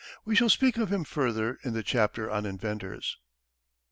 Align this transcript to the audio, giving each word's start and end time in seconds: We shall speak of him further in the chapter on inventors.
We 0.25 0.35
shall 0.35 0.49
speak 0.49 0.77
of 0.77 0.91
him 0.91 1.03
further 1.03 1.59
in 1.63 1.73
the 1.73 1.83
chapter 1.83 2.27
on 2.27 2.47
inventors. 2.47 3.17